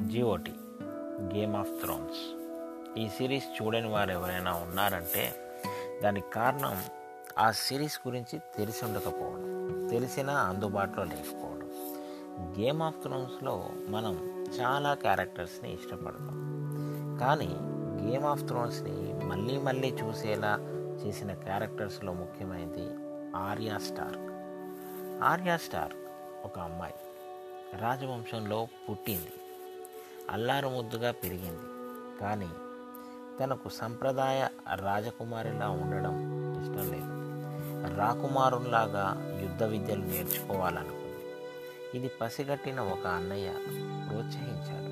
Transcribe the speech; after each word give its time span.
G O T 0.00 0.54
Game 1.34 1.56
of 1.56 1.84
Thrones 1.84 2.36
ఈ 2.98 3.08
series 3.08 3.62
చూడని 3.62 3.88
వారు 3.88 4.10
ఎవరైనా 4.10 4.54
ఉన్నారంటే 4.54 5.34
దానికి 6.02 6.30
కారణం 6.30 6.84
ఆ 7.38 7.50
సిరీస్ 7.50 8.00
గురించి 8.06 8.38
తెలిసి 8.38 8.84
ఉండకపోవడం 8.84 9.50
తెలిసినా 9.90 10.32
అందుబాటులో 10.32 11.04
లేకపోవడం. 11.04 11.70
గేమ్ 12.60 12.82
ఆఫ్ 12.82 13.02
థ్రోన్స్లో 13.02 13.70
మనం 13.88 14.44
చాలా 14.60 14.94
క్యారెక్టర్స్ని 14.94 15.74
ఇష్టపడతాం. 15.74 16.58
కానీ 17.20 17.56
గేమ్ 18.10 18.24
ఆఫ్ 18.24 18.44
థ్రోన్స్ని 18.44 19.24
మళ్ళీ 19.24 19.58
మళ్ళీ 19.58 19.88
చూసేలా 19.88 20.58
చేసిన 21.06 21.34
క్యారెక్టర్స్లో 21.34 22.12
ముఖ్యమైనది 22.12 22.88
ఆర్యా 23.36 23.78
స్టార్క్ 23.78 24.30
ఆర్యా 25.24 25.56
స్టార్క్ 25.56 25.98
ఒక 26.44 26.58
అమ్మాయి. 26.58 26.94
రాజవంశంలో 27.78 28.68
పుట్టింది. 28.90 29.32
అల్లారు 30.30 30.68
ముద్దుగా 30.68 31.10
పెరిగింది. 31.10 31.66
కానీ 32.20 32.50
తనకు 33.40 33.68
సంప్రదాయ 33.68 34.48
రాజకుమారిలా 34.74 35.68
ఉండడం 35.68 36.14
ఇష్టం 36.60 36.92
లేదు. 36.92 37.20
రాకుమారులాగా 37.96 39.38
యుద్ధ 39.42 39.62
విద్యలు 39.62 40.04
నేర్చుకోవాలనుకుంది. 40.04 41.00
ఇది 41.94 42.10
పసిగట్టిన 42.20 42.80
ఒక 42.80 43.06
అన్నయ్య 43.06 43.48
ప్రోత్సహించాడు. 44.08 44.90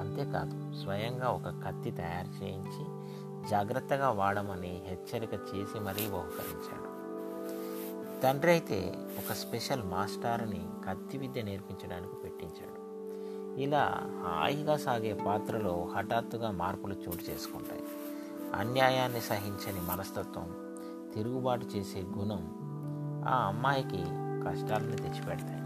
అంతేకాదు 0.00 0.82
స్వయంగా 0.82 1.28
ఒక 1.28 1.48
కత్తి 1.48 1.90
తయారు 1.90 2.44
చేయించి 2.44 3.04
జాగ్రత్తగా 3.50 4.10
వాడమని 4.10 4.82
హెచ్చరిక 4.86 5.34
చేసి 5.34 5.80
మరీ 5.80 6.06
బహుకరించాడు. 6.06 6.94
తండ్రి 8.20 8.50
అయితే 8.50 8.94
ఒక 8.96 9.32
స్పెషల్ 9.32 9.82
మాస్టర్ని 9.82 10.66
కత్తి 10.88 11.18
విద్య 11.18 11.42
నేర్పించడానికి 11.42 12.14
పెట్టించాడు. 12.22 12.83
ఇలా 13.56 13.92
హాయిగా 14.24 14.76
సాగే 14.76 15.14
పాత్రలో 15.14 15.88
హఠాత్తుగా 15.96 16.50
మార్పులు 16.50 16.94
చోటు 16.94 17.30
చేసుకుంటాయి. 17.30 17.82
అన్యాయాన్ని 18.54 19.20
సహించని 19.20 19.80
మనస్తత్వం 19.80 20.56
తిరుగుబాటు 21.14 21.64
చేసే 21.64 22.00
గుణం 22.00 22.64
ఆ 23.28 23.36
అమ్మాయికి 23.36 24.02
కష్టాలను 24.46 24.96
తెచ్చిపెడతాయి. 24.96 25.64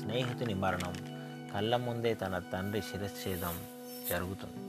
స్నేహితుని 0.00 0.54
మరణం 0.54 0.94
కళ్ళ 1.54 1.76
ముందే 1.76 2.14
తన 2.14 2.38
తండ్రి 2.38 2.82
శిరచ్ఛేదం 2.82 3.54
జరుగుతుంది. 4.10 4.66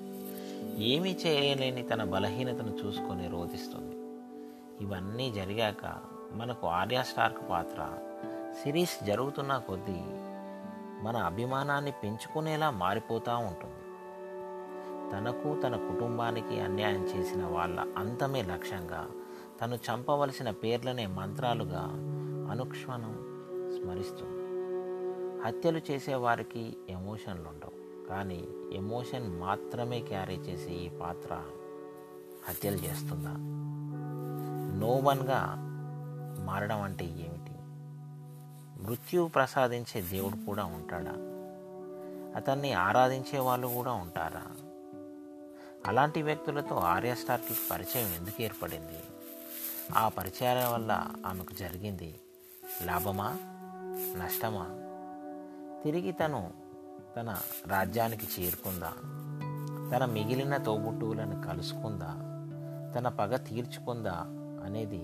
ఏమీ 0.86 1.18
చేయలేని 1.26 1.84
తన 1.84 2.04
బలహీనతను 2.04 2.78
చూసుకొని 2.86 3.28
రోధిస్తుంది. 3.28 3.96
ఇవన్నీ 4.84 5.32
జరిగాక 5.32 5.96
మనకు 6.34 6.68
ఆర్యా 6.68 7.04
స్టార్క్ 7.04 7.50
పాత్ర 7.50 7.94
సిరీస్ 8.64 9.06
జరుగుతున్న 9.06 9.58
కొద్దీ 9.58 10.27
మన 11.04 11.18
అభిమానాన్ని 11.18 11.92
పెంచుకునేలా 11.92 12.70
మారిపోతూ 12.70 13.38
ఉంటుంది. 13.38 13.88
తనకు 15.12 15.62
తన 15.62 15.76
కుటుంబానికి 15.76 16.60
అన్యాయం 16.60 17.04
చేసిన 17.04 17.46
వాళ్ళ 17.46 17.88
అంతమే 17.98 18.42
లక్ష్యంగా 18.42 19.08
తను 19.62 19.76
చంపవలసిన 19.76 20.52
పేర్లనే 20.52 21.06
మంత్రాలుగా 21.06 21.84
అనుక్షణం 22.52 23.14
స్మరిస్తుంది. 23.78 24.38
హత్యలు 25.46 25.82
చేసేవారికి 25.92 26.78
ఎమోషన్లు 26.90 27.50
ఉండవు 27.50 28.08
కానీ 28.08 28.48
ఎమోషన్ 28.72 29.40
మాత్రమే 29.40 30.00
క్యారీ 30.00 30.36
చేసే 30.36 30.72
ఈ 30.72 30.90
పాత్ర 30.90 31.44
హత్యలు 32.50 32.76
చేస్తుందా? 32.76 33.34
నోవన్గా 34.80 35.56
మారడం 36.46 36.82
అంటే 36.82 37.06
ఏమి? 37.06 37.37
మృత్యువు 38.80 39.28
ప్రసాదించే 39.28 40.02
దేవుడు 40.02 40.46
కూడా 40.46 40.66
ఉంటాడా? 40.66 41.14
అతన్ని 42.36 42.74
ఆరాధించే 42.74 43.40
వాళ్ళు 43.40 43.68
కూడా 43.68 43.92
ఉంటారా? 43.92 44.46
అలాంటి 45.86 46.22
వ్యక్తులతో 46.22 46.76
ఆర్య 46.76 47.16
స్టార్కి 47.16 47.54
పరిచయం 47.72 48.08
ఎందుకు 48.08 48.42
ఏర్పడింది? 48.42 49.04
ఆ 49.98 50.08
పరిచయాల 50.08 50.68
వల్ల 50.68 51.08
ఆమెకు 51.26 51.54
జరిగింది 51.54 52.20
లాభమా? 52.84 53.38
నష్టమా? 54.18 54.68
తిరిగి 55.84 56.12
తను 56.12 56.52
తన 57.16 57.38
రాజ్యానికి 57.68 58.28
చేరుకుందా? 58.40 58.94
తన 59.92 60.06
మిగిలిన 60.06 60.58
తోబుట్టువులను 60.58 61.44
కలుసుకుందా? 61.48 62.14
తన 62.96 63.08
పగ 63.08 63.36
తీర్చుకుందా? 63.36 64.24
అనేది 64.66 65.02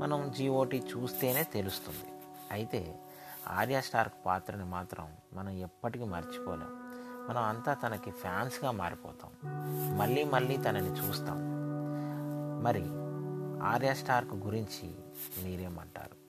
మనం 0.00 0.32
జీఓటీ 0.38 0.78
చూస్తేనే 0.78 1.42
తెలుస్తుంది. 1.42 2.15
అయితే 2.50 3.00
ఆర్యా 3.48 3.80
స్టార్క్ 3.80 4.14
పాత్రని 4.26 4.64
మాత్రం 4.64 5.12
మనం 5.34 5.50
ఎప్పటికీ 5.50 6.04
మర్చిపోలేం. 6.04 6.68
మనం 7.28 7.42
అంతా 7.42 7.74
తనకి 7.74 8.10
ఫ్యాన్స్గా 8.10 8.70
మారిపోతాం. 8.70 9.30
మళ్ళీ 9.98 10.24
మళ్ళీ 10.24 10.56
తనని 10.56 10.90
చూస్తాం. 10.90 11.38
మరి 12.62 12.84
ఆర్యా 13.62 13.94
స్టార్క్ 13.94 14.34
గురించి 14.34 14.94
మీరేమంటారు? 15.44 16.25